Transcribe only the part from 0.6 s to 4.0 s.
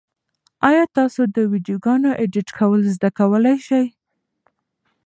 ایا تاسو د ویډیوګانو ایډیټ کول زده کولای شئ؟